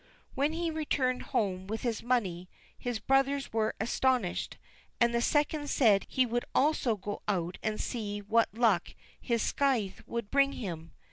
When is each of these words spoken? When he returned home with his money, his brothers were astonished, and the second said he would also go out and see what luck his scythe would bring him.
When 0.33 0.53
he 0.53 0.71
returned 0.71 1.21
home 1.29 1.67
with 1.67 1.81
his 1.83 2.01
money, 2.01 2.49
his 2.75 2.97
brothers 2.97 3.53
were 3.53 3.75
astonished, 3.79 4.57
and 4.99 5.13
the 5.13 5.21
second 5.21 5.69
said 5.69 6.07
he 6.09 6.25
would 6.25 6.43
also 6.55 6.95
go 6.95 7.21
out 7.27 7.59
and 7.61 7.79
see 7.79 8.17
what 8.19 8.49
luck 8.51 8.95
his 9.21 9.43
scythe 9.55 10.01
would 10.07 10.31
bring 10.31 10.53
him. 10.53 10.91